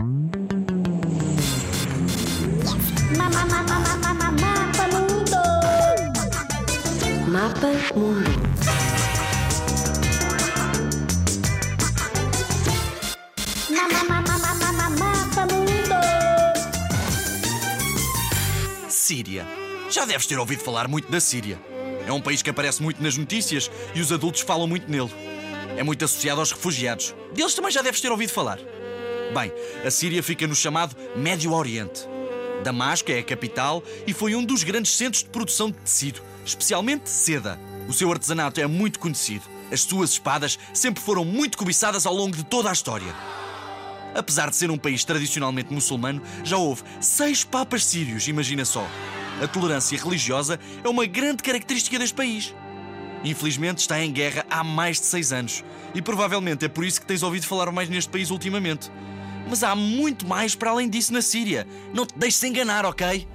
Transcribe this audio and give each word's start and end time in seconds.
Mapa 0.00 0.38
Mundo. 0.54 0.98
Mapa 3.16 3.36
Mundo. 7.72 8.18
Mapa 14.98 15.46
Mundo. 15.46 15.94
Síria. 18.88 19.46
Já 19.90 20.04
deves 20.04 20.26
ter 20.26 20.38
ouvido 20.38 20.62
falar 20.62 20.86
muito 20.86 21.10
da 21.10 21.18
Síria. 21.20 21.58
É 22.06 22.12
um 22.12 22.20
país 22.20 22.42
que 22.42 22.50
aparece 22.50 22.82
muito 22.82 23.02
nas 23.02 23.16
notícias 23.16 23.70
e 23.94 24.00
os 24.00 24.12
adultos 24.12 24.42
falam 24.42 24.66
muito 24.68 24.90
nele. 24.90 25.10
É 25.76 25.82
muito 25.82 26.04
associado 26.04 26.40
aos 26.40 26.52
refugiados. 26.52 27.14
Deles 27.34 27.54
também 27.54 27.70
já 27.70 27.82
deves 27.82 28.00
ter 28.00 28.10
ouvido 28.10 28.30
falar. 28.30 28.58
Bem, 29.34 29.52
a 29.84 29.90
Síria 29.90 30.22
fica 30.22 30.46
no 30.46 30.54
chamado 30.54 30.96
Médio 31.14 31.52
Oriente. 31.52 32.08
Damasco 32.64 33.10
é 33.12 33.18
a 33.18 33.22
capital 33.22 33.82
e 34.06 34.12
foi 34.12 34.34
um 34.34 34.42
dos 34.42 34.62
grandes 34.62 34.92
centros 34.92 35.22
de 35.22 35.28
produção 35.28 35.70
de 35.70 35.76
tecido, 35.76 36.22
especialmente 36.44 37.10
seda. 37.10 37.60
O 37.86 37.92
seu 37.92 38.10
artesanato 38.10 38.60
é 38.60 38.66
muito 38.66 38.98
conhecido. 38.98 39.44
As 39.70 39.82
suas 39.82 40.12
espadas 40.12 40.58
sempre 40.72 41.02
foram 41.02 41.24
muito 41.24 41.58
cobiçadas 41.58 42.06
ao 42.06 42.14
longo 42.14 42.36
de 42.36 42.44
toda 42.44 42.70
a 42.70 42.72
história. 42.72 43.14
Apesar 44.14 44.48
de 44.48 44.56
ser 44.56 44.70
um 44.70 44.78
país 44.78 45.04
tradicionalmente 45.04 45.72
muçulmano, 45.72 46.22
já 46.42 46.56
houve 46.56 46.82
seis 46.98 47.44
papas 47.44 47.84
sírios, 47.84 48.26
imagina 48.28 48.64
só. 48.64 48.86
A 49.42 49.46
tolerância 49.46 49.98
religiosa 50.02 50.58
é 50.82 50.88
uma 50.88 51.04
grande 51.04 51.42
característica 51.42 51.98
deste 51.98 52.14
país. 52.14 52.54
Infelizmente 53.22 53.78
está 53.78 54.02
em 54.02 54.10
guerra 54.10 54.46
há 54.48 54.64
mais 54.64 54.98
de 54.98 55.06
seis 55.06 55.32
anos 55.32 55.62
e 55.94 56.00
provavelmente 56.00 56.64
é 56.64 56.68
por 56.68 56.84
isso 56.84 57.00
que 57.00 57.06
tens 57.06 57.22
ouvido 57.22 57.46
falar 57.46 57.70
mais 57.70 57.88
neste 57.88 58.10
país 58.10 58.30
ultimamente. 58.30 58.90
Mas 59.48 59.62
há 59.62 59.74
muito 59.74 60.26
mais 60.26 60.54
para 60.54 60.70
além 60.70 60.88
disso 60.88 61.12
na 61.12 61.22
Síria. 61.22 61.66
Não 61.94 62.04
te 62.04 62.14
deixes 62.16 62.42
enganar, 62.44 62.84
ok? 62.84 63.26